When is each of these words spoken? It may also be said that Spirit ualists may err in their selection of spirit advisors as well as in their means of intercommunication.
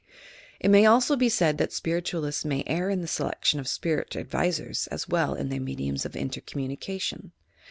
It 0.59 0.69
may 0.71 0.87
also 0.87 1.15
be 1.15 1.29
said 1.29 1.59
that 1.59 1.71
Spirit 1.71 2.05
ualists 2.05 2.43
may 2.43 2.63
err 2.65 2.89
in 2.89 3.01
their 3.01 3.07
selection 3.07 3.59
of 3.59 3.67
spirit 3.67 4.15
advisors 4.15 4.87
as 4.87 5.07
well 5.07 5.35
as 5.35 5.41
in 5.41 5.49
their 5.49 5.61
means 5.61 6.07
of 6.07 6.15
intercommunication. 6.15 7.33